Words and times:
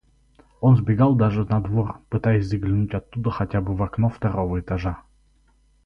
Он 0.61 0.77
сбегал 0.77 1.13
даже 1.13 1.45
на 1.45 1.61
двор, 1.61 1.99
пытаясь 2.09 2.47
заглянуть 2.47 2.91
оттуда 2.95 3.29
хотя 3.29 3.61
бы 3.61 3.75
в 3.75 3.83
окно 3.83 4.09
второго 4.09 4.59
этажа. 4.59 5.03